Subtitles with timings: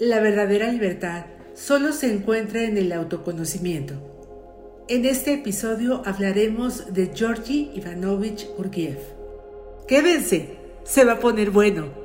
[0.00, 3.94] La verdadera libertad solo se encuentra en el autoconocimiento.
[4.88, 8.98] En este episodio hablaremos de Georgi Ivanovich Gurdjieff.
[9.86, 12.01] Quédense, se va a poner bueno.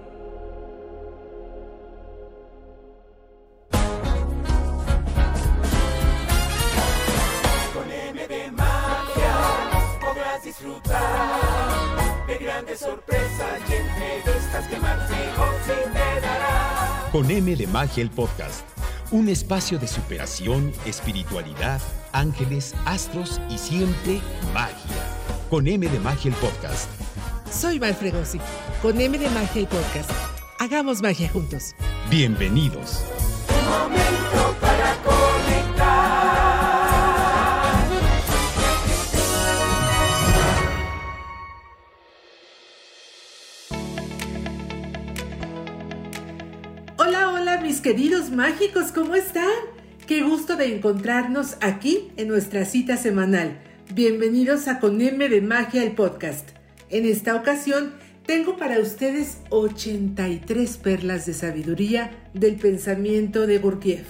[17.17, 18.63] Con M de Magia el podcast.
[19.09, 21.81] Un espacio de superación, espiritualidad,
[22.12, 24.21] ángeles, astros y siempre
[24.53, 25.02] magia.
[25.49, 26.88] Con M de Magia el podcast.
[27.52, 28.39] Soy Val Fregosi,
[28.84, 30.11] con M de Magia el podcast.
[30.59, 31.73] Hagamos magia juntos.
[32.11, 33.02] Bienvenidos.
[47.88, 49.48] Queridos mágicos, ¿cómo están?
[50.08, 53.61] Qué gusto de encontrarnos aquí en nuestra cita semanal.
[53.94, 56.50] Bienvenidos a Con M de Magia el podcast.
[56.89, 57.94] En esta ocasión
[58.26, 64.08] tengo para ustedes 83 perlas de sabiduría del pensamiento de Gurdjieff.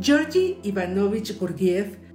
[0.00, 2.05] Georgi Ivanovich Gurdjieff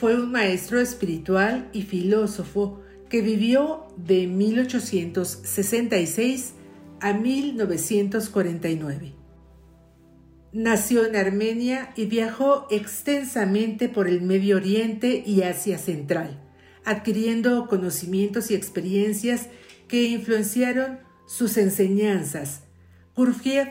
[0.00, 6.54] fue un maestro espiritual y filósofo que vivió de 1866
[7.00, 9.12] a 1949.
[10.54, 16.40] Nació en Armenia y viajó extensamente por el Medio Oriente y Asia Central,
[16.86, 19.48] adquiriendo conocimientos y experiencias
[19.86, 22.62] que influenciaron sus enseñanzas.
[23.14, 23.68] Gurdjieff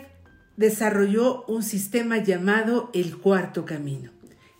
[0.57, 4.11] desarrolló un sistema llamado el Cuarto Camino,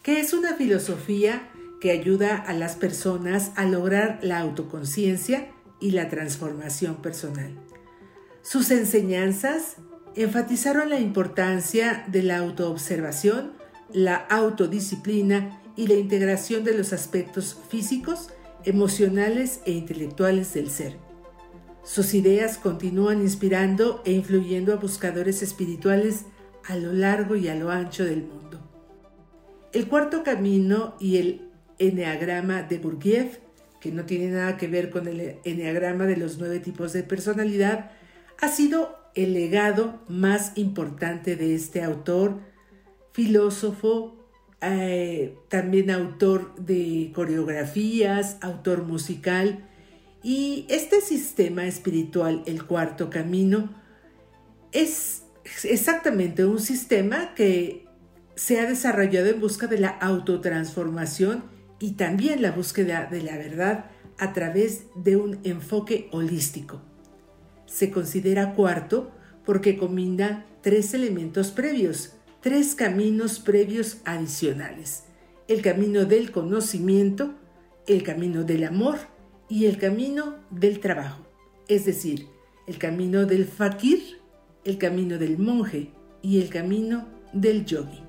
[0.01, 1.47] que es una filosofía
[1.79, 7.57] que ayuda a las personas a lograr la autoconciencia y la transformación personal.
[8.41, 9.77] Sus enseñanzas
[10.15, 13.53] enfatizaron la importancia de la autoobservación,
[13.91, 18.29] la autodisciplina y la integración de los aspectos físicos,
[18.65, 20.97] emocionales e intelectuales del ser.
[21.83, 26.25] Sus ideas continúan inspirando e influyendo a buscadores espirituales
[26.67, 28.59] a lo largo y a lo ancho del mundo.
[29.71, 31.48] El cuarto camino y el
[31.79, 33.39] Enneagrama de Gurdjieff,
[33.79, 37.91] que no tiene nada que ver con el Enneagrama de los nueve tipos de personalidad,
[38.41, 42.39] ha sido el legado más importante de este autor,
[43.13, 44.15] filósofo,
[44.61, 49.65] eh, también autor de coreografías, autor musical,
[50.21, 53.69] y este sistema espiritual, el cuarto camino,
[54.73, 55.23] es
[55.63, 57.87] exactamente un sistema que
[58.35, 63.85] se ha desarrollado en busca de la autotransformación y también la búsqueda de la verdad
[64.17, 66.81] a través de un enfoque holístico.
[67.65, 69.11] Se considera cuarto
[69.45, 75.05] porque combina tres elementos previos, tres caminos previos adicionales.
[75.47, 77.35] El camino del conocimiento,
[77.87, 78.97] el camino del amor
[79.47, 81.25] y el camino del trabajo.
[81.67, 82.27] Es decir,
[82.67, 84.19] el camino del fakir,
[84.63, 85.91] el camino del monje
[86.21, 88.08] y el camino del yogi.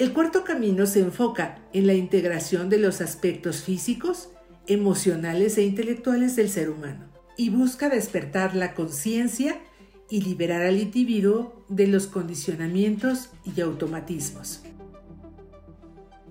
[0.00, 4.30] El cuarto camino se enfoca en la integración de los aspectos físicos,
[4.66, 9.60] emocionales e intelectuales del ser humano y busca despertar la conciencia
[10.08, 14.62] y liberar al individuo de los condicionamientos y automatismos.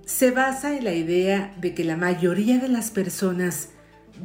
[0.03, 3.69] Se basa en la idea de que la mayoría de las personas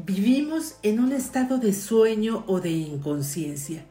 [0.06, 3.84] vivimos en un estado de sueño o de inconsciencia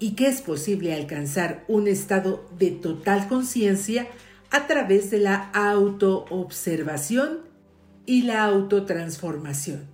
[0.00, 4.08] y que es posible alcanzar un estado de total conciencia
[4.50, 7.40] a través de la autoobservación
[8.06, 9.86] y la autotransformación.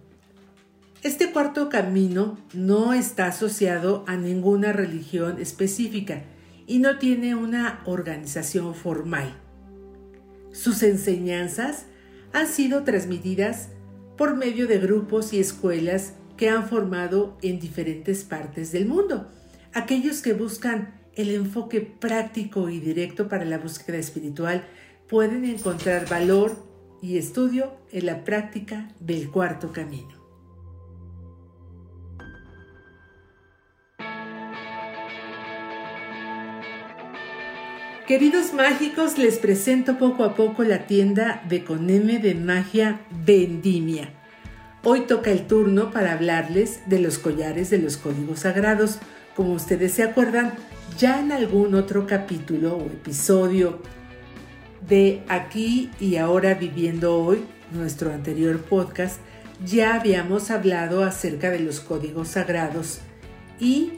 [1.03, 6.22] Este cuarto camino no está asociado a ninguna religión específica
[6.67, 9.34] y no tiene una organización formal.
[10.53, 11.84] Sus enseñanzas
[12.32, 13.69] han sido transmitidas
[14.17, 19.29] por medio de grupos y escuelas que han formado en diferentes partes del mundo.
[19.75, 24.65] Aquellos que buscan el enfoque práctico y directo para la búsqueda espiritual,
[25.09, 26.57] pueden encontrar valor
[27.03, 30.15] y estudio en la práctica del cuarto camino.
[38.07, 44.11] Queridos mágicos, les presento poco a poco la tienda de Coneme de Magia Vendimia.
[44.85, 49.01] Hoy toca el turno para hablarles de los collares de los códigos sagrados.
[49.35, 50.53] Como ustedes se acuerdan,
[50.99, 53.81] ya en algún otro capítulo o episodio
[54.88, 59.21] de Aquí y ahora viviendo hoy, nuestro anterior podcast,
[59.65, 63.00] ya habíamos hablado acerca de los códigos sagrados
[63.59, 63.94] y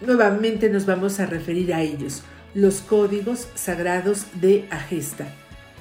[0.00, 2.22] nuevamente nos vamos a referir a ellos,
[2.54, 5.26] los códigos sagrados de Agesta,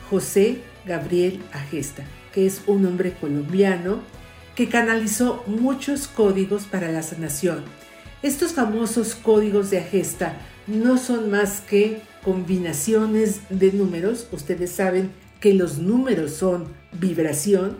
[0.09, 2.03] José Gabriel Agesta,
[2.33, 4.01] que es un hombre colombiano
[4.55, 7.63] que canalizó muchos códigos para la sanación.
[8.21, 10.33] Estos famosos códigos de Agesta
[10.67, 14.27] no son más que combinaciones de números.
[14.31, 17.77] Ustedes saben que los números son vibración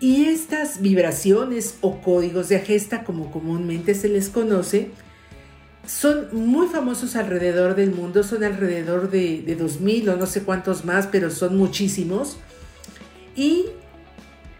[0.00, 4.90] y estas vibraciones o códigos de Agesta, como comúnmente se les conoce,
[5.86, 10.84] son muy famosos alrededor del mundo, son alrededor de, de 2000 o no sé cuántos
[10.84, 12.38] más, pero son muchísimos.
[13.36, 13.66] Y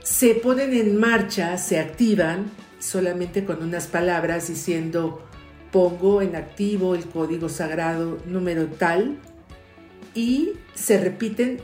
[0.02, 2.46] se ponen en marcha, se activan
[2.84, 5.22] solamente con unas palabras diciendo
[5.72, 9.18] pongo en activo el código sagrado número tal
[10.14, 11.58] y se repiten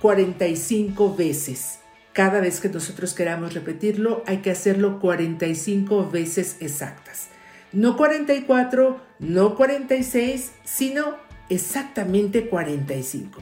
[0.00, 1.80] 45 veces.
[2.12, 7.28] Cada vez que nosotros queramos repetirlo, hay que hacerlo 45 veces exactas.
[7.72, 11.16] No 44, no 46, sino
[11.48, 13.40] exactamente 45.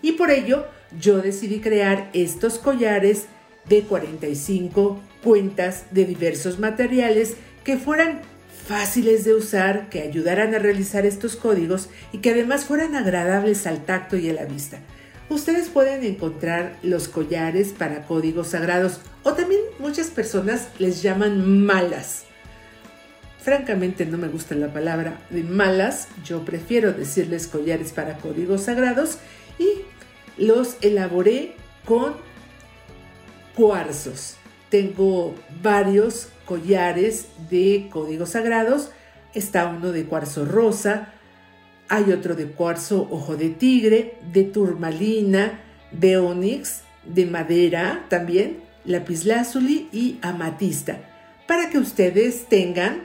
[0.00, 0.66] Y por ello
[0.98, 3.26] yo decidí crear estos collares
[3.68, 7.34] de 45 cuentas de diversos materiales
[7.64, 8.20] que fueran
[8.66, 13.84] fáciles de usar, que ayudaran a realizar estos códigos y que además fueran agradables al
[13.84, 14.78] tacto y a la vista.
[15.28, 22.24] Ustedes pueden encontrar los collares para códigos sagrados o también muchas personas les llaman malas.
[23.42, 29.18] Francamente no me gusta la palabra de malas, yo prefiero decirles collares para códigos sagrados
[29.58, 29.82] y
[30.42, 31.54] los elaboré
[31.84, 32.14] con
[33.54, 34.36] cuarzos.
[34.74, 38.90] Tengo varios collares de códigos sagrados.
[39.32, 41.12] Está uno de cuarzo rosa,
[41.88, 45.60] hay otro de cuarzo ojo de tigre, de turmalina,
[45.92, 50.98] de onix, de madera también, lapislázuli y amatista,
[51.46, 53.04] para que ustedes tengan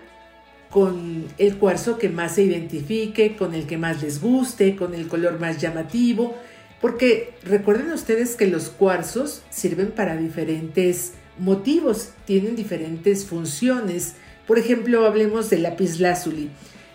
[0.72, 5.08] con el cuarzo que más se identifique, con el que más les guste, con el
[5.08, 6.36] color más llamativo,
[6.82, 14.16] porque recuerden ustedes que los cuarzos sirven para diferentes motivos, tienen diferentes funciones.
[14.48, 16.50] Por ejemplo, hablemos del lápiz lazuli.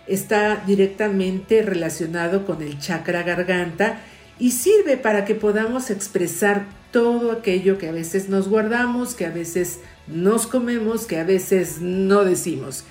[0.06, 4.00] Está directamente relacionado con el chakra garganta
[4.38, 9.30] y sirve para que podamos expresar todo aquello que a veces nos guardamos, que a
[9.30, 12.84] veces nos comemos, que a veces no decimos.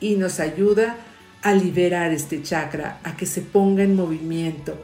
[0.00, 0.96] Y nos ayuda
[1.42, 4.82] a liberar este chakra, a que se ponga en movimiento,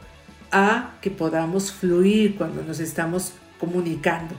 [0.51, 4.35] a que podamos fluir cuando nos estamos comunicando.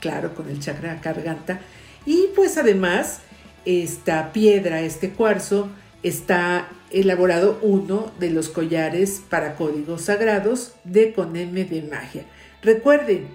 [0.00, 1.60] Claro, con el chakra garganta.
[2.04, 3.20] Y pues además,
[3.64, 5.68] esta piedra, este cuarzo,
[6.02, 12.24] está elaborado uno de los collares para códigos sagrados de Coneme de Magia.
[12.62, 13.26] Recuerden,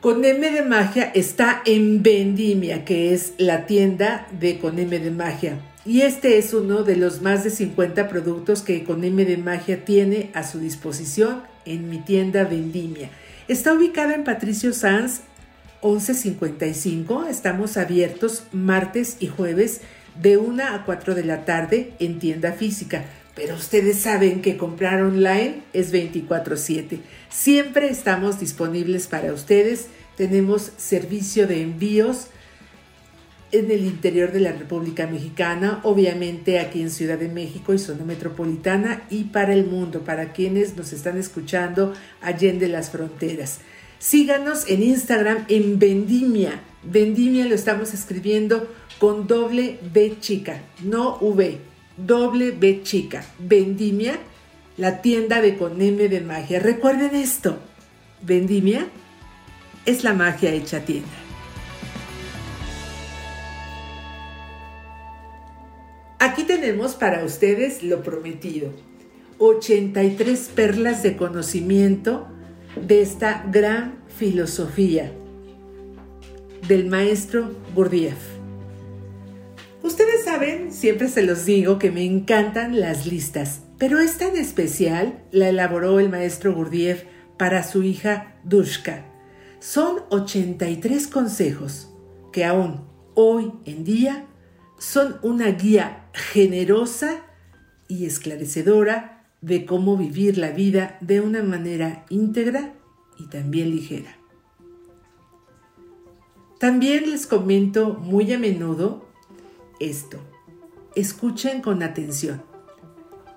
[0.00, 5.60] Coneme de Magia está en Vendimia, que es la tienda de Coneme de Magia.
[5.84, 10.30] Y este es uno de los más de 50 productos que Econeme de Magia tiene
[10.34, 13.10] a su disposición en mi tienda Vendimia.
[13.48, 15.22] Está ubicada en Patricio Sanz
[15.82, 17.26] 1155.
[17.26, 19.80] Estamos abiertos martes y jueves
[20.20, 23.04] de 1 a 4 de la tarde en tienda física.
[23.34, 27.00] Pero ustedes saben que comprar online es 24/7.
[27.30, 29.86] Siempre estamos disponibles para ustedes.
[30.16, 32.26] Tenemos servicio de envíos
[33.52, 38.04] en el interior de la República Mexicana, obviamente aquí en Ciudad de México y zona
[38.04, 43.60] metropolitana y para el mundo, para quienes nos están escuchando allende las fronteras.
[44.00, 46.58] Síganos en Instagram en Vendimia.
[46.82, 48.66] Vendimia lo estamos escribiendo
[48.98, 51.58] con doble B chica, no V,
[51.98, 53.22] doble B chica.
[53.38, 54.18] Vendimia,
[54.78, 56.60] la tienda de Coneme de magia.
[56.60, 57.58] Recuerden esto,
[58.22, 58.86] Vendimia
[59.84, 61.10] es la magia hecha tienda.
[66.18, 68.72] Aquí tenemos para ustedes lo prometido.
[69.36, 72.26] 83 perlas de conocimiento
[72.76, 75.12] de esta gran filosofía
[76.66, 78.18] del maestro Gurdjieff.
[79.82, 85.22] Ustedes saben, siempre se los digo, que me encantan las listas, pero esta en especial
[85.30, 87.04] la elaboró el maestro Gurdjieff
[87.38, 89.06] para su hija Dushka.
[89.58, 91.88] Son 83 consejos
[92.32, 92.84] que aún
[93.14, 94.26] hoy en día
[94.78, 97.22] son una guía generosa
[97.88, 102.74] y esclarecedora de cómo vivir la vida de una manera íntegra
[103.18, 104.16] y también ligera.
[106.58, 109.06] También les comento muy a menudo
[109.78, 110.18] esto.
[110.94, 112.42] Escuchen con atención.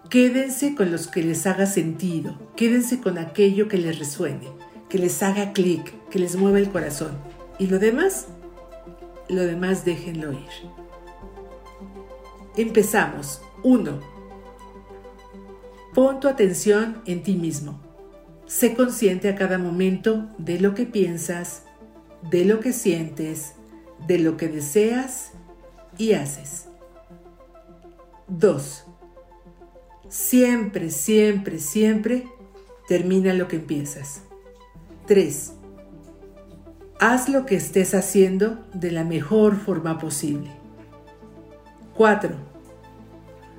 [0.09, 2.37] Quédense con los que les haga sentido.
[2.55, 4.47] Quédense con aquello que les resuene,
[4.89, 7.17] que les haga clic, que les mueva el corazón.
[7.59, 8.27] Y lo demás,
[9.29, 10.39] lo demás déjenlo ir.
[12.57, 13.41] Empezamos.
[13.63, 14.12] 1.
[15.93, 17.79] Pon tu atención en ti mismo.
[18.47, 21.65] Sé consciente a cada momento de lo que piensas,
[22.31, 23.53] de lo que sientes,
[24.07, 25.33] de lo que deseas
[25.99, 26.67] y haces.
[28.27, 28.85] 2.
[30.09, 32.27] Siempre, siempre, siempre
[32.87, 34.23] termina lo que empiezas.
[35.05, 35.53] 3.
[36.99, 40.49] Haz lo que estés haciendo de la mejor forma posible.
[41.95, 42.31] 4.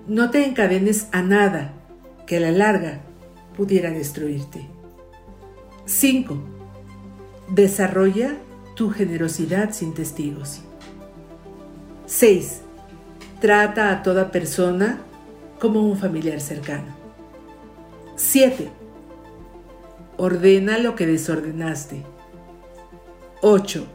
[0.08, 1.83] No te encadenes a nada
[2.34, 2.98] que a la larga
[3.56, 4.66] pudiera destruirte.
[5.84, 6.36] 5.
[7.48, 8.34] Desarrolla
[8.74, 10.62] tu generosidad sin testigos.
[12.06, 12.62] 6.
[13.40, 14.98] Trata a toda persona
[15.60, 16.96] como un familiar cercano.
[18.16, 18.68] 7.
[20.16, 22.02] Ordena lo que desordenaste.
[23.42, 23.86] 8.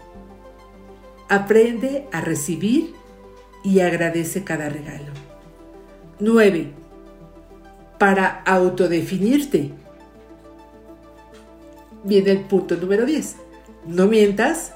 [1.28, 2.94] Aprende a recibir
[3.66, 5.12] y agradece cada regalo.
[6.22, 6.72] 9.
[8.00, 9.72] Para autodefinirte.
[12.04, 13.36] Viene el punto número 10.
[13.86, 14.74] No mientas,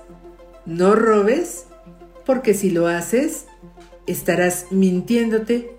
[0.65, 1.65] no robes,
[2.25, 3.47] porque si lo haces,
[4.05, 5.75] estarás mintiéndote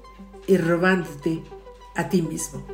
[0.46, 1.42] y robándote
[1.94, 2.64] a ti mismo.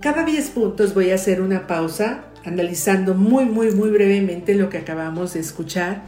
[0.00, 4.78] Cada 10 puntos voy a hacer una pausa analizando muy, muy, muy brevemente lo que
[4.78, 6.02] acabamos de escuchar.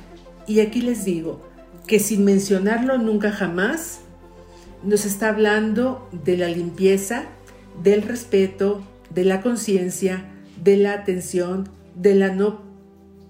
[0.46, 1.40] Y aquí les digo
[1.86, 4.00] que sin mencionarlo nunca jamás,
[4.83, 7.26] nos está hablando de la limpieza,
[7.83, 10.25] del respeto, de la conciencia,
[10.62, 12.62] de la atención, de la no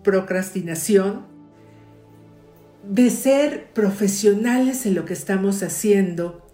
[0.02, 1.26] procrastinación,
[2.88, 6.46] de ser profesionales en lo que estamos haciendo,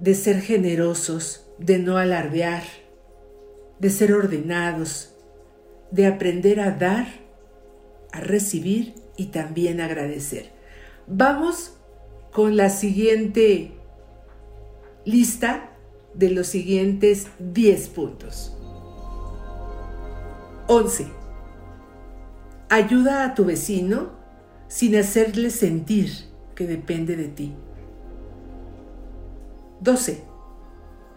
[0.00, 2.62] de ser generosos, de no alardear,
[3.78, 5.14] de ser ordenados,
[5.90, 7.06] de aprender a dar,
[8.12, 10.50] a recibir y también agradecer.
[11.06, 11.74] Vamos
[12.32, 13.77] con la siguiente
[15.08, 15.70] lista
[16.12, 18.54] de los siguientes 10 puntos.
[20.66, 21.06] 11.
[22.68, 24.10] Ayuda a tu vecino
[24.68, 26.10] sin hacerle sentir
[26.54, 27.54] que depende de ti.
[29.80, 30.22] 12.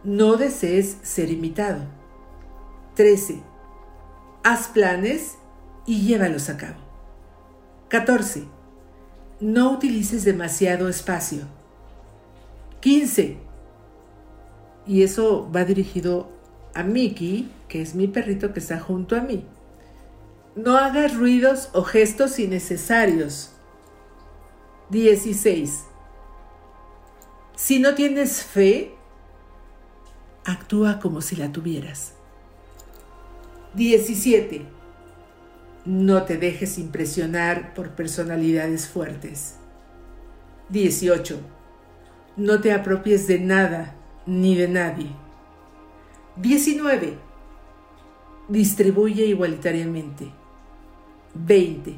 [0.05, 1.81] No desees ser imitado.
[2.95, 3.43] 13.
[4.43, 5.37] Haz planes
[5.85, 6.79] y llévalos a cabo.
[7.89, 8.45] 14.
[9.41, 11.41] No utilices demasiado espacio.
[12.79, 13.50] 15.
[14.91, 16.29] Y eso va dirigido
[16.73, 19.45] a Mickey, que es mi perrito que está junto a mí.
[20.57, 23.53] No hagas ruidos o gestos innecesarios.
[24.89, 25.85] 16.
[27.55, 28.91] Si no tienes fe,
[30.43, 32.11] actúa como si la tuvieras.
[33.75, 34.65] 17.
[35.85, 39.55] No te dejes impresionar por personalidades fuertes.
[40.67, 41.39] 18.
[42.35, 43.95] No te apropies de nada
[44.25, 45.11] ni de nadie.
[46.37, 47.17] 19.
[48.47, 50.31] Distribuye igualitariamente.
[51.33, 51.95] 20.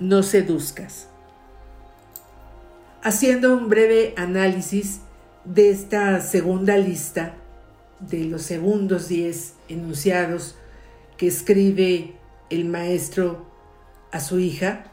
[0.00, 1.08] No seduzcas.
[3.02, 5.00] Haciendo un breve análisis
[5.44, 7.34] de esta segunda lista
[8.00, 10.56] de los segundos 10 enunciados
[11.16, 12.14] que escribe
[12.50, 13.46] el maestro
[14.10, 14.86] a su hija,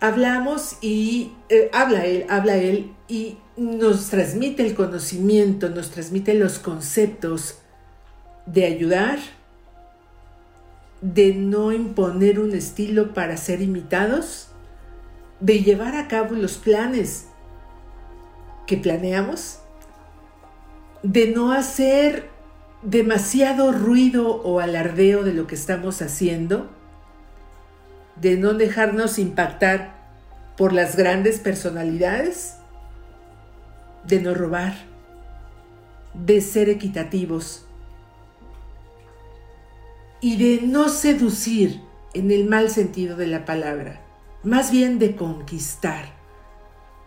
[0.00, 6.58] hablamos y eh, habla él, habla él y nos transmite el conocimiento, nos transmite los
[6.58, 7.58] conceptos
[8.46, 9.18] de ayudar,
[11.00, 14.48] de no imponer un estilo para ser imitados,
[15.40, 17.26] de llevar a cabo los planes
[18.66, 19.60] que planeamos,
[21.02, 22.28] de no hacer
[22.82, 26.68] demasiado ruido o alardeo de lo que estamos haciendo,
[28.20, 29.96] de no dejarnos impactar
[30.56, 32.56] por las grandes personalidades,
[34.04, 34.74] de no robar,
[36.14, 37.64] de ser equitativos
[40.20, 41.80] y de no seducir
[42.14, 44.00] en el mal sentido de la palabra,
[44.42, 46.16] más bien de conquistar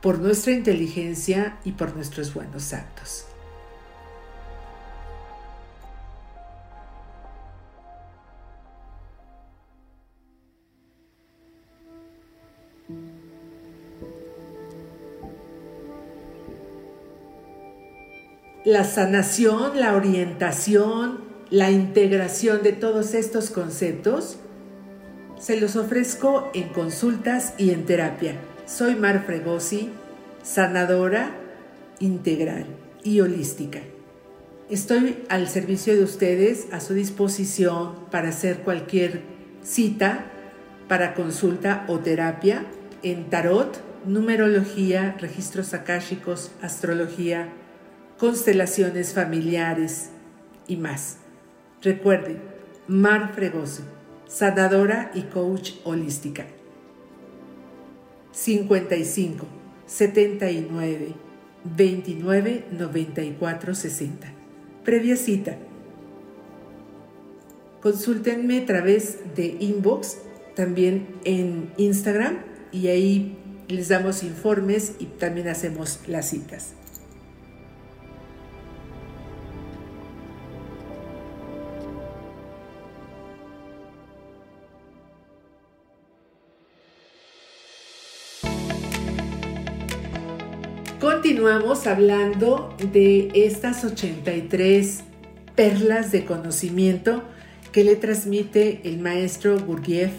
[0.01, 3.25] por nuestra inteligencia y por nuestros buenos actos.
[18.63, 24.37] La sanación, la orientación, la integración de todos estos conceptos
[25.39, 28.35] se los ofrezco en consultas y en terapia.
[28.67, 29.89] Soy Mar Fregosi,
[30.43, 31.31] sanadora
[31.99, 32.67] integral
[33.03, 33.79] y holística.
[34.69, 39.21] Estoy al servicio de ustedes, a su disposición para hacer cualquier
[39.63, 40.25] cita
[40.87, 42.67] para consulta o terapia
[43.01, 47.51] en tarot, numerología, registros akáshicos, astrología,
[48.21, 50.11] constelaciones familiares
[50.67, 51.17] y más.
[51.81, 52.39] Recuerden,
[52.87, 53.81] Mar Fregoso,
[54.27, 56.45] sanadora y coach holística.
[58.31, 59.47] 55
[59.87, 61.15] 79
[61.63, 64.33] 29 94 60.
[64.85, 65.57] Previa cita.
[67.81, 70.19] Consúltenme a través de inbox,
[70.55, 72.37] también en Instagram,
[72.71, 73.35] y ahí
[73.67, 76.75] les damos informes y también hacemos las citas.
[91.41, 94.99] Continuamos hablando de estas 83
[95.55, 97.23] perlas de conocimiento
[97.71, 100.11] que le transmite el maestro Gurdjieff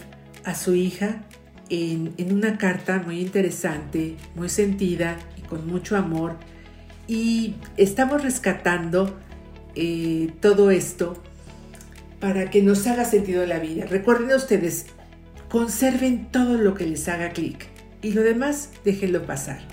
[0.42, 1.22] a su hija
[1.70, 6.38] en, una carta muy interesante, muy sentida y con mucho amor.
[7.06, 9.16] Y estamos rescatando
[9.76, 11.22] eh, todo esto
[12.18, 13.86] para que nos haga sentido la vida.
[13.86, 14.86] Recuerden ustedes,
[15.48, 17.68] conserven todo lo que les haga clic
[18.02, 19.71] y lo demás déjenlo pasar.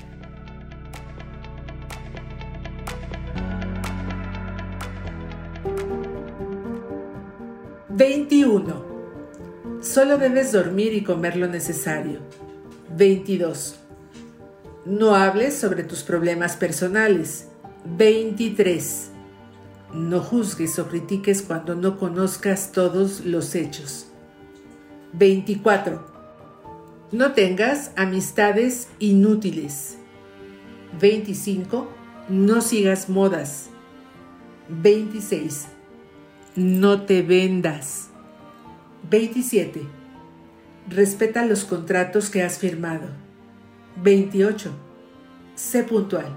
[7.99, 9.81] 21.
[9.81, 12.21] Solo debes dormir y comer lo necesario.
[12.95, 13.75] 22.
[14.85, 17.49] No hables sobre tus problemas personales.
[17.97, 19.09] 23.
[19.93, 24.07] No juzgues o critiques cuando no conozcas todos los hechos.
[25.11, 26.07] 24.
[27.11, 29.97] No tengas amistades inútiles.
[31.01, 31.85] 25.
[32.29, 33.67] No sigas modas.
[34.69, 35.78] 26
[36.59, 38.09] no te vendas.
[39.09, 39.81] 27.
[40.89, 43.07] Respeta los contratos que has firmado.
[44.03, 44.71] 28.
[45.55, 46.35] Sé puntual.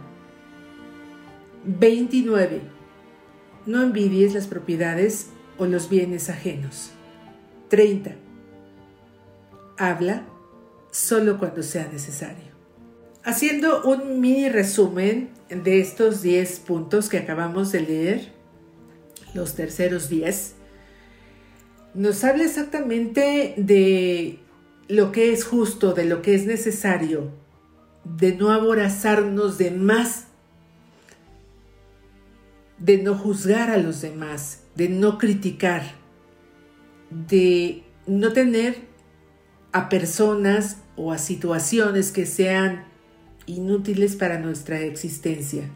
[1.64, 2.60] 29.
[3.66, 6.92] No envidies las propiedades o los bienes ajenos.
[7.68, 8.14] 30.
[9.76, 10.24] Habla
[10.92, 12.52] solo cuando sea necesario.
[13.24, 18.41] Haciendo un mini resumen de estos 10 puntos que acabamos de leer,
[19.34, 20.54] los terceros días,
[21.94, 24.38] nos habla exactamente de
[24.88, 27.30] lo que es justo, de lo que es necesario,
[28.04, 30.26] de no aborazarnos de más,
[32.78, 35.82] de no juzgar a los demás, de no criticar,
[37.10, 38.76] de no tener
[39.72, 42.84] a personas o a situaciones que sean
[43.46, 45.70] inútiles para nuestra existencia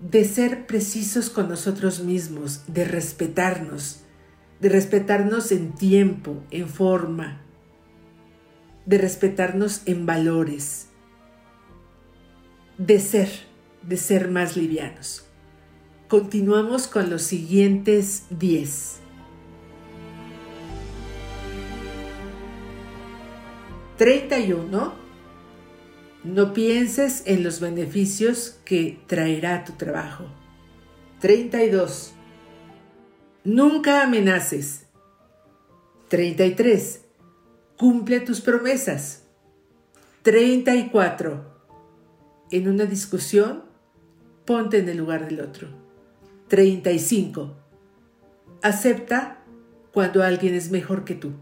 [0.00, 4.00] de ser precisos con nosotros mismos, de respetarnos,
[4.60, 7.40] de respetarnos en tiempo, en forma,
[8.86, 10.88] de respetarnos en valores,
[12.78, 13.28] de ser,
[13.82, 15.26] de ser más livianos.
[16.08, 19.00] Continuamos con los siguientes 10.
[23.96, 25.03] 31
[26.24, 30.24] no pienses en los beneficios que traerá tu trabajo.
[31.20, 32.12] 32.
[33.44, 34.86] Nunca amenaces.
[36.08, 37.02] 33.
[37.76, 39.24] Cumple tus promesas.
[40.22, 41.52] 34.
[42.50, 43.64] En una discusión,
[44.46, 45.68] ponte en el lugar del otro.
[46.48, 47.54] 35.
[48.62, 49.42] Acepta
[49.92, 51.32] cuando alguien es mejor que tú.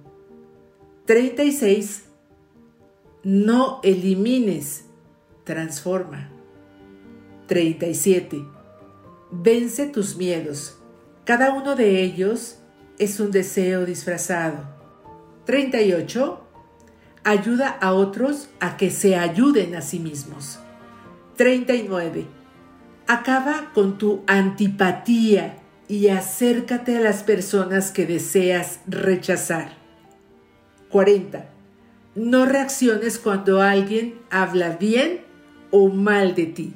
[1.07, 2.05] 36
[3.25, 4.85] no elimines,
[5.45, 6.29] transforma.
[7.47, 8.45] 37.
[9.31, 10.79] Vence tus miedos.
[11.25, 12.59] Cada uno de ellos
[12.99, 14.65] es un deseo disfrazado.
[15.47, 16.41] 38.
[17.25, 20.59] Ayuda a otros a que se ayuden a sí mismos.
[21.37, 22.27] 39.
[23.07, 29.77] Acaba con tu antipatía y acércate a las personas que deseas rechazar.
[30.89, 31.52] 40
[32.15, 35.21] no reacciones cuando alguien habla bien
[35.71, 36.75] o mal de ti.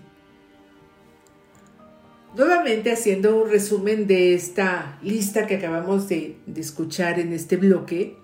[2.37, 8.16] Nuevamente haciendo un resumen de esta lista que acabamos de, escuchar en este bloque,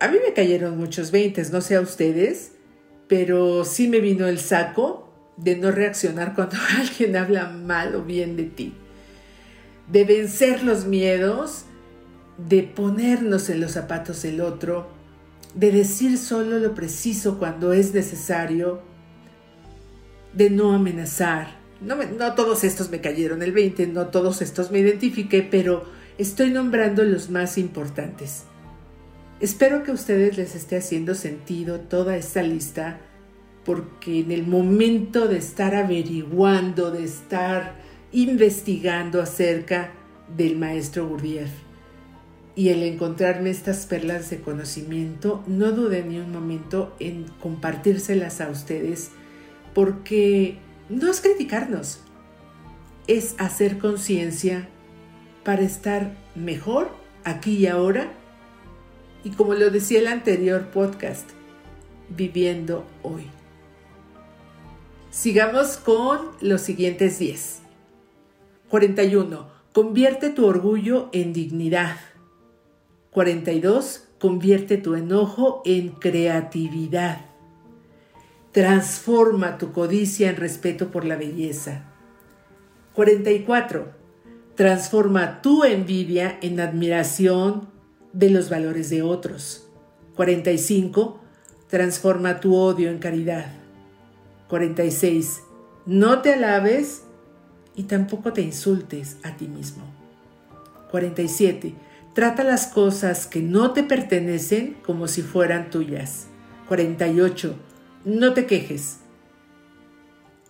[0.00, 2.52] a mí me cayeron muchos veintes, no sé a ustedes,
[3.08, 8.36] pero sí me vino el saco de no reaccionar cuando alguien habla mal o bien
[8.36, 8.74] de ti,
[9.90, 11.64] de vencer los miedos,
[12.38, 14.88] de ponernos en los zapatos del otro,
[15.54, 18.80] de decir solo lo preciso cuando es necesario,
[20.32, 25.42] de no amenazar, no, todos estos me cayeron el 20, no todos estos me identifiqué,
[25.42, 25.84] pero
[26.16, 28.44] estoy nombrando los más importantes.
[29.40, 33.00] Espero que a ustedes les esté haciendo sentido toda esta lista,
[33.64, 37.74] porque en el momento de estar averiguando, de estar
[38.12, 39.92] investigando acerca
[40.36, 41.71] del maestro Gurdjieff
[42.54, 48.48] y el encontrarme estas perlas de conocimiento, no dudé ni un momento en compartírselas a
[48.50, 49.10] ustedes,
[49.74, 52.00] porque no es criticarnos,
[53.06, 54.68] es hacer conciencia
[55.44, 56.90] para estar mejor
[57.24, 58.12] aquí y ahora
[59.24, 61.30] y como lo decía el anterior podcast,
[62.08, 63.26] viviendo hoy.
[65.10, 67.60] Sigamos con los siguientes 10.
[68.68, 69.48] 41.
[69.72, 71.96] Convierte tu orgullo en dignidad.
[73.12, 74.08] 42.
[74.18, 77.26] Convierte tu enojo en creatividad.
[78.52, 81.84] Transforma tu codicia en respeto por la belleza.
[82.94, 83.92] 44.
[84.54, 87.68] Transforma tu envidia en admiración
[88.12, 89.68] de los valores de otros.
[90.16, 91.20] 45.
[91.68, 93.46] Transforma tu odio en caridad.
[94.48, 95.42] 46.
[95.86, 97.02] No te alabes
[97.74, 99.82] y tampoco te insultes a ti mismo.
[100.90, 101.74] 47.
[102.14, 106.26] Trata las cosas que no te pertenecen como si fueran tuyas.
[106.68, 107.54] 48.
[108.04, 108.98] No te quejes.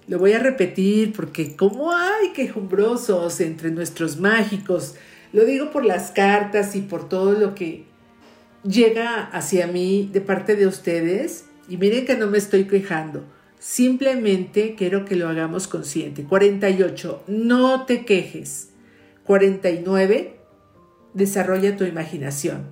[0.09, 4.97] Lo voy a repetir porque como hay quejumbrosos entre nuestros mágicos.
[5.33, 7.85] Lo digo por las cartas y por todo lo que
[8.65, 11.45] llega hacia mí de parte de ustedes.
[11.69, 13.23] Y miren que no me estoy quejando.
[13.61, 16.25] Simplemente quiero que lo hagamos consciente.
[16.25, 17.23] 48.
[17.29, 18.71] No te quejes.
[19.25, 20.42] 49.
[21.15, 22.71] Desarrolla tu imaginación.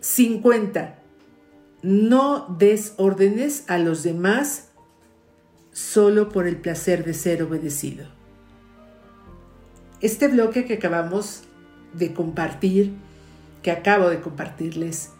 [0.00, 0.98] 50.
[1.82, 4.70] No des órdenes a los demás
[5.72, 8.06] solo por el placer de ser obedecido.
[10.00, 11.42] Este bloque que acabamos
[11.94, 12.92] de compartir,
[13.62, 15.10] que acabo de compartirles,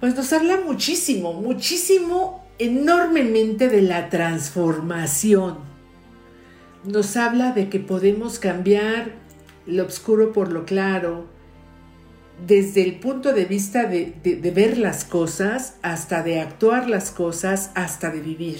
[0.00, 5.58] pues nos habla muchísimo, muchísimo, enormemente de la transformación.
[6.84, 9.12] Nos habla de que podemos cambiar
[9.66, 11.26] lo oscuro por lo claro,
[12.46, 14.14] desde el punto de vista de,
[14.54, 18.58] ver las cosas, hasta de actuar las cosas, hasta de vivir.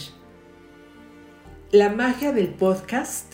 [1.71, 3.27] La magia del podcast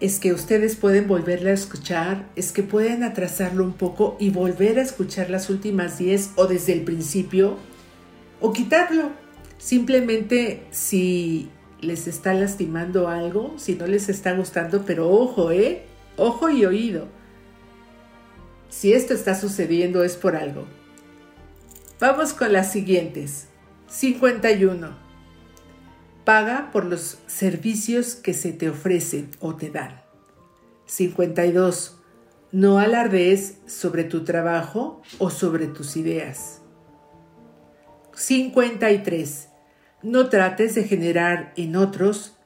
[0.00, 4.78] es que ustedes pueden volverla a escuchar, es que pueden atrasarlo un poco y volver
[4.78, 7.56] a escuchar las últimas 10 o desde el principio
[8.40, 9.10] o quitarlo.
[9.58, 11.48] Simplemente si
[11.80, 15.84] les está lastimando algo, si no les está gustando, pero ojo, ¿eh?
[16.16, 17.08] Ojo y oído.
[18.74, 20.66] Si esto está sucediendo es por algo.
[22.00, 23.46] Vamos con las siguientes.
[23.86, 24.98] 51
[26.24, 30.02] paga por los servicios que se te ofrecen o te dan.
[30.86, 32.00] 52.
[32.50, 36.60] No alardees sobre tu trabajo o sobre tus ideas.
[38.16, 39.50] 53.
[40.02, 42.36] No trates de generar en otros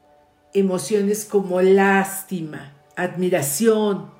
[0.52, 4.10] emociones como lástima, admiración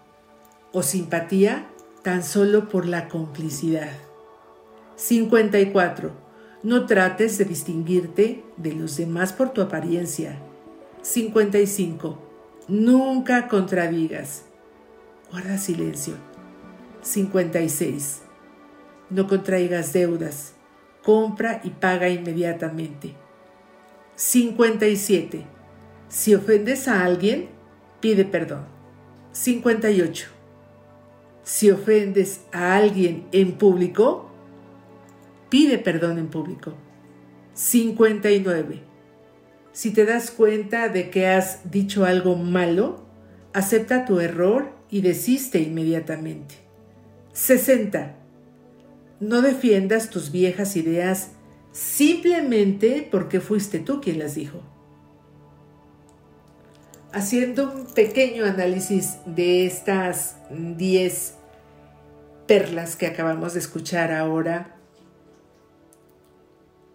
[0.73, 1.69] o simpatía
[2.03, 3.93] tan solo por la complicidad.
[4.97, 6.29] 54
[6.63, 10.41] no trates de distinguirte de los demás por tu apariencia.
[11.03, 12.19] 55.
[12.67, 14.43] Nunca contradigas.
[15.31, 16.15] Guarda silencio.
[17.03, 18.23] 56.
[19.11, 20.55] No contraigas deudas.
[21.05, 23.15] Compra y paga inmediatamente.
[24.17, 25.47] 57.
[26.09, 27.51] Si ofendes a alguien,
[28.01, 28.67] pide perdón.
[29.31, 30.38] 58.
[31.49, 34.31] Si ofendes a alguien en público,
[35.49, 36.75] pide perdón en público.
[37.55, 38.83] 59.
[39.73, 43.03] Si te das cuenta de que has dicho algo malo,
[43.55, 46.57] acepta tu error y desiste inmediatamente.
[47.33, 48.15] 60.
[49.19, 51.31] No defiendas tus viejas ideas
[51.73, 54.61] simplemente porque fuiste tú quien las dijo.
[57.11, 61.38] Haciendo un pequeño análisis de estas 10
[62.49, 64.75] perlas que acabamos de escuchar ahora,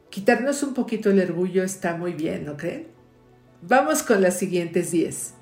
[0.10, 2.88] quitarnos un poquito el orgullo está muy bien, ¿no creen?
[3.62, 5.36] Vamos con las siguientes 10.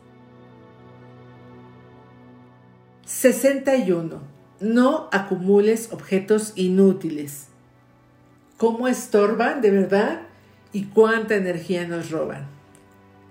[3.05, 4.21] 61.
[4.59, 7.47] No acumules objetos inútiles.
[8.57, 10.21] ¿Cómo estorban de verdad?
[10.71, 12.47] ¿Y cuánta energía nos roban?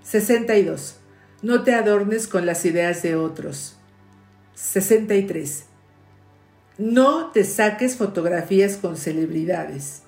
[0.02, 0.96] 62.
[1.42, 3.76] No te adornes con las ideas de otros.
[4.54, 5.69] 63.
[6.80, 10.04] No te saques fotografías con celebridades.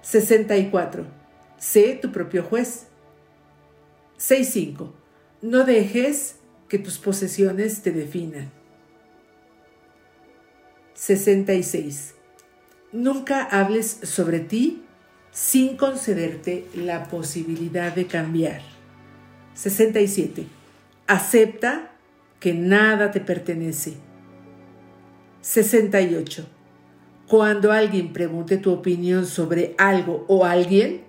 [0.00, 1.04] 64.
[1.58, 2.86] Sé tu propio juez.
[4.18, 4.92] 6.5.
[5.42, 6.36] No dejes
[6.68, 8.50] que tus posesiones te definan.
[10.94, 12.14] 66.
[12.92, 14.84] Nunca hables sobre ti
[15.32, 18.62] sin concederte la posibilidad de cambiar.
[19.52, 20.46] 67.
[21.06, 21.90] Acepta
[22.40, 24.08] que nada te pertenece.
[25.40, 26.46] 68.
[27.26, 31.02] Cuando alguien pregunte tu opinión sobre algo o alguien,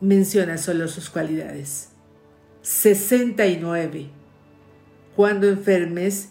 [0.00, 1.90] menciona solo sus cualidades.
[2.62, 4.10] 69.
[5.14, 6.30] Cuando enfermes,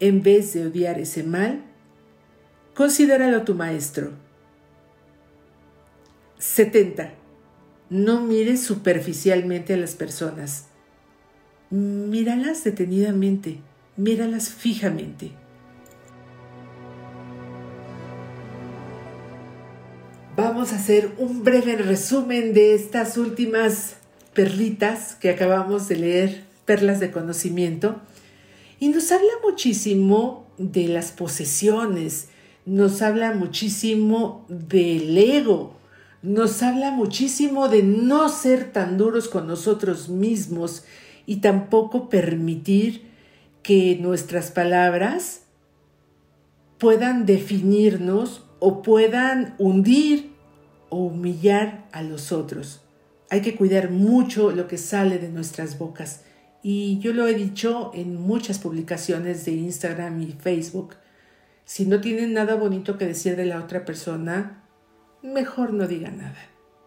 [0.00, 1.62] en vez de odiar ese mal,
[2.74, 4.12] considéralo tu maestro.
[6.38, 7.14] 70.
[7.90, 10.66] No mires superficialmente a las personas.
[11.70, 13.60] Míralas detenidamente,
[13.96, 15.32] míralas fijamente.
[20.42, 23.96] Vamos a hacer un breve resumen de estas últimas
[24.32, 28.00] perlitas que acabamos de leer, perlas de conocimiento.
[28.78, 32.30] Y nos habla muchísimo de las posesiones,
[32.64, 35.76] nos habla muchísimo del ego,
[36.22, 40.84] nos habla muchísimo de no ser tan duros con nosotros mismos
[41.26, 43.10] y tampoco permitir
[43.62, 45.42] que nuestras palabras
[46.78, 50.29] puedan definirnos o puedan hundir
[50.90, 52.82] o humillar a los otros.
[53.30, 56.24] Hay que cuidar mucho lo que sale de nuestras bocas.
[56.62, 60.96] Y yo lo he dicho en muchas publicaciones de Instagram y Facebook.
[61.64, 64.64] Si no tienen nada bonito que decir de la otra persona,
[65.22, 66.36] mejor no diga nada.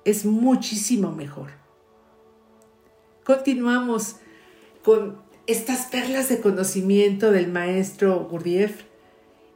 [0.05, 1.51] Es muchísimo mejor.
[3.23, 4.17] Continuamos
[4.83, 8.83] con estas perlas de conocimiento del maestro Gurdjieff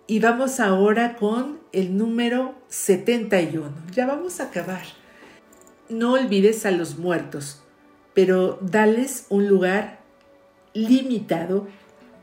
[0.08, 3.72] y vamos ahora con el número 71.
[3.94, 4.84] Ya vamos a acabar.
[5.90, 7.62] No olvides a los muertos,
[8.14, 10.00] pero dales un lugar
[10.74, 11.68] limitado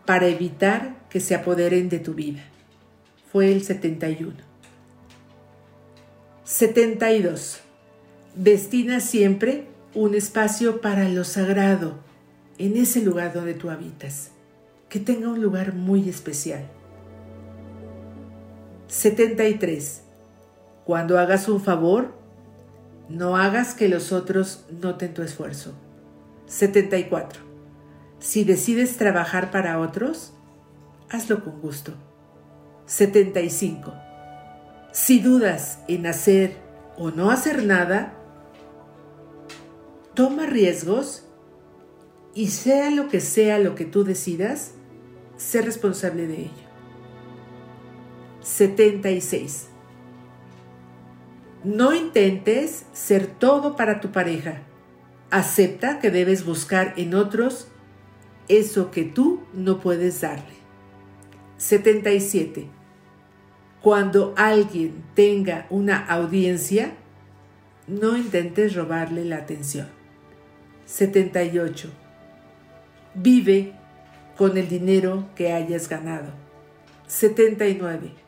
[0.05, 2.43] para evitar que se apoderen de tu vida.
[3.33, 4.35] Fue el 71.
[6.45, 7.61] 72.
[8.35, 11.99] Destina siempre un espacio para lo sagrado
[12.59, 14.31] en ese lugar donde tú habitas,
[14.89, 16.69] que tenga un lugar muy especial.
[18.95, 20.03] 73.
[20.85, 22.15] Cuando hagas un favor,
[23.09, 25.75] no hagas que los otros noten tu esfuerzo.
[26.47, 27.43] 74.
[28.21, 30.33] Si decides trabajar para otros,
[31.11, 31.93] hazlo con gusto.
[32.87, 33.93] 75.
[34.93, 36.57] Si dudas en hacer
[36.97, 38.15] o no hacer nada,
[40.15, 41.25] toma riesgos
[42.33, 44.71] y sea lo que sea lo que tú decidas,
[45.37, 46.64] sé responsable de ello.
[48.45, 49.69] 76.
[51.65, 54.61] No intentes ser todo para tu pareja.
[55.31, 57.69] Acepta que debes buscar en otros
[58.49, 60.55] eso que tú no puedes darle.
[61.57, 62.69] 77.
[63.81, 66.93] Cuando alguien tenga una audiencia,
[67.87, 69.89] no intentes robarle la atención.
[70.85, 71.89] 78.
[73.15, 73.73] Vive
[74.37, 76.31] con el dinero que hayas ganado.
[77.07, 78.24] 79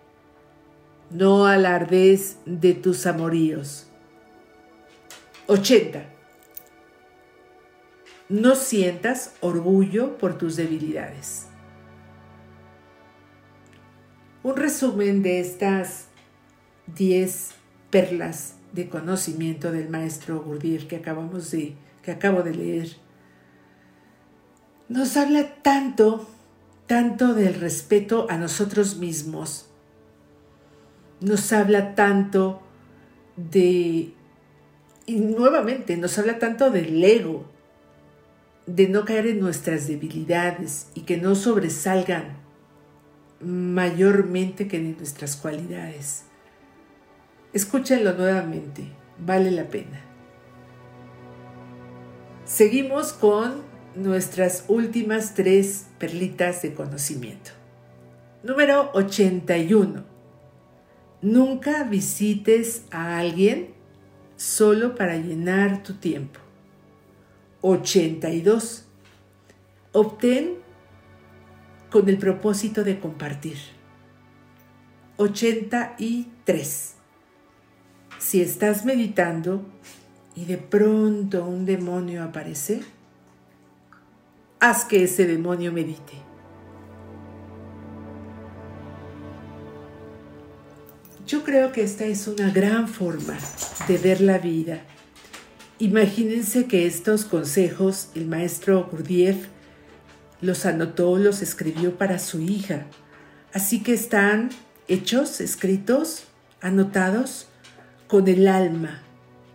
[1.11, 3.87] no alardes de tus amoríos.
[5.47, 6.05] 80.
[8.29, 11.47] No sientas orgullo por tus debilidades.
[14.43, 16.07] Un resumen de estas
[16.95, 17.51] 10
[17.91, 22.97] perlas de conocimiento del maestro Gurdjieff que acabamos de que acabo de leer
[24.89, 26.29] nos habla tanto
[26.87, 29.69] tanto del respeto a nosotros mismos
[31.21, 32.61] nos habla tanto
[33.37, 34.13] de,
[35.07, 37.45] y nuevamente nos habla tanto del ego,
[38.67, 42.37] de no caer en nuestras debilidades y que no sobresalgan
[43.41, 46.25] mayormente que en nuestras cualidades.
[47.53, 50.03] Escúchenlo nuevamente, vale la pena.
[52.45, 53.63] Seguimos con
[53.95, 57.51] nuestras últimas tres perlitas de conocimiento.
[58.43, 60.16] Número 81
[61.23, 63.75] Nunca visites a alguien
[64.37, 66.41] solo para llenar tu tiempo.
[67.63, 68.87] 82.
[69.93, 70.59] Obtén
[71.91, 73.57] con el propósito de compartir.
[75.17, 76.95] 83.
[78.19, 79.65] Si estás meditando
[80.35, 82.83] y de pronto un demonio aparece,
[84.61, 86.26] haz que ese demonio medite.
[91.27, 93.37] Yo creo que esta es una gran forma
[93.89, 94.83] de ver la vida
[95.79, 99.49] Imagínense que estos consejos el maestro Gurdjieff
[100.41, 102.87] los anotó, los escribió para su hija.
[103.53, 104.49] Así que están
[104.89, 106.25] hechos, escritos,
[106.63, 107.49] anotados
[108.09, 109.03] con el alma,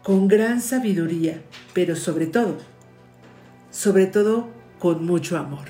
[0.04, 1.42] con gran sabiduría,
[1.74, 2.60] pero sobre todo,
[3.72, 5.70] sobre todo con mucho amor.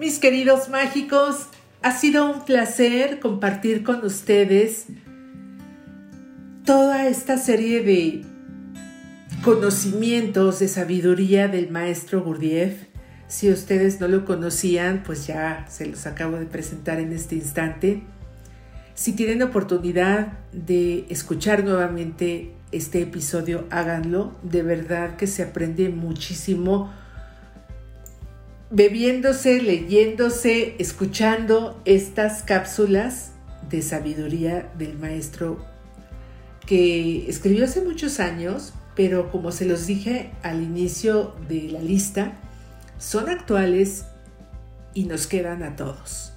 [0.00, 1.46] Mis queridos mágicos,
[1.84, 4.86] ha sido un placer compartir con ustedes
[6.64, 8.24] toda esta serie de
[9.42, 12.84] conocimientos de sabiduría del maestro Gurdjieff.
[13.28, 18.02] Si ustedes no lo conocían, pues ya se los acabo de presentar en este instante.
[18.94, 24.32] Si tienen oportunidad de escuchar nuevamente este episodio, háganlo.
[24.42, 26.90] De verdad que se aprende muchísimo
[28.70, 33.32] bebiéndose, leyéndose, escuchando estas cápsulas
[33.68, 35.64] de sabiduría del maestro
[36.66, 42.32] que escribió hace muchos años, pero como se los dije al inicio de la lista,
[42.98, 44.06] son actuales
[44.94, 46.32] y nos quedan a todos.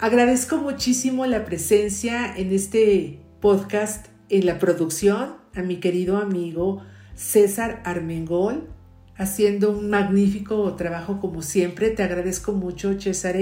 [0.00, 6.82] Agradezco muchísimo la presencia en este podcast, en la producción, a mi querido amigo
[7.14, 8.68] César Armengol,
[9.16, 11.90] haciendo un magnífico trabajo como siempre.
[11.90, 13.36] Te agradezco mucho, César,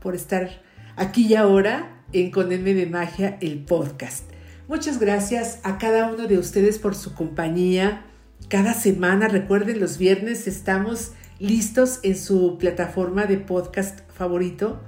[0.00, 0.62] por estar
[0.96, 4.24] aquí y ahora en Con de Magia, el podcast.
[4.68, 8.06] Muchas gracias a cada uno de ustedes por su compañía.
[8.48, 14.80] Cada semana, recuerden, los viernes estamos listos en su plataforma de podcast favorito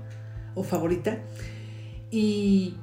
[0.54, 1.18] o favorita.
[2.10, 2.76] Y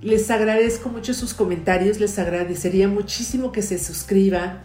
[0.00, 4.62] les agradezco mucho sus comentarios, les agradecería muchísimo que se suscriban,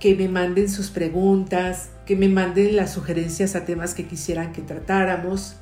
[0.00, 4.62] que me manden sus preguntas, que me manden las sugerencias a temas que quisieran que
[4.62, 5.56] tratáramos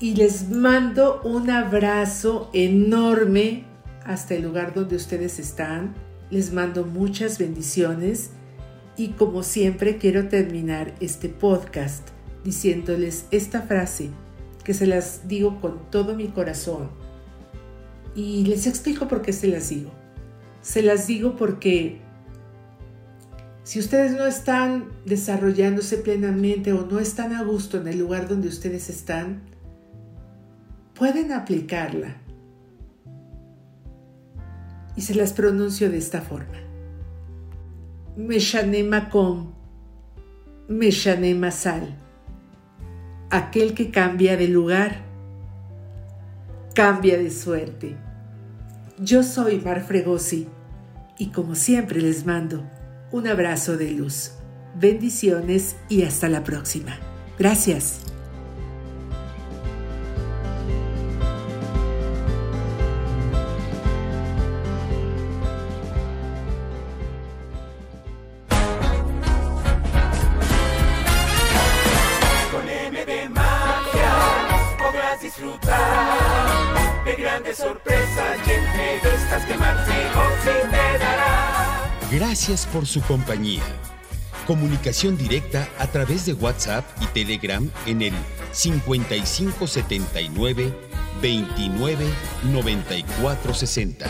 [0.00, 3.64] y les mando un abrazo enorme
[4.04, 5.94] hasta el lugar donde ustedes están.
[6.30, 8.30] Les mando muchas bendiciones
[8.96, 12.06] y como siempre quiero terminar este podcast
[12.44, 14.10] diciéndoles esta frase
[14.62, 16.90] que se las digo con todo mi corazón
[18.14, 19.90] y les explico por qué se las digo.
[20.60, 22.00] Se las digo porque
[23.68, 28.48] si ustedes no están desarrollándose plenamente o no están a gusto en el lugar donde
[28.48, 29.42] ustedes están,
[30.94, 32.16] pueden aplicarla.
[34.96, 36.56] Y se las pronuncio de esta forma.
[38.16, 39.52] Meshanema com,
[40.66, 41.94] Meshanema sal.
[43.28, 45.02] Aquel que cambia de lugar,
[46.74, 47.98] cambia de suerte.
[48.98, 50.48] Yo soy Mar Fregosi
[51.18, 52.77] y como siempre les mando
[53.10, 54.32] un abrazo de luz.
[54.74, 56.98] Bendiciones y hasta la próxima.
[57.38, 58.00] Gracias.
[75.20, 80.77] Disfrutar de grandes sorpresas y entrevistas que Marcelo sí te dará.
[82.10, 83.62] Gracias por su compañía.
[84.46, 88.14] Comunicación directa a través de WhatsApp y Telegram en el
[88.52, 90.74] 5579
[91.20, 92.06] 29
[92.50, 94.06] 94 60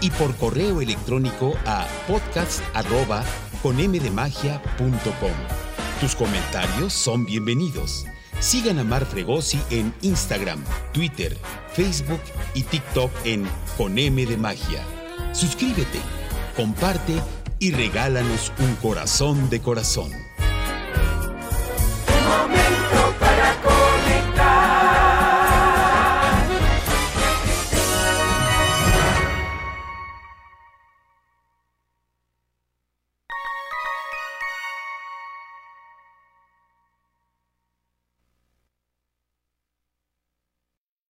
[0.00, 3.22] y por correo electrónico a podcast arroba
[3.62, 5.30] conmdemagia.com.
[6.00, 8.06] Tus comentarios son bienvenidos.
[8.40, 11.38] Sigan a Mar Fregosi en Instagram, Twitter,
[11.74, 12.22] Facebook
[12.54, 14.84] y TikTok en Con M de Magia.
[15.32, 16.00] Suscríbete,
[16.60, 17.14] comparte
[17.58, 20.10] y regálanos un corazón de corazón.